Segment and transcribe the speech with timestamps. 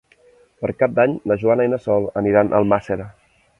[0.63, 3.11] Per Cap d'Any na Joana i na Sol aniran a Almàssera.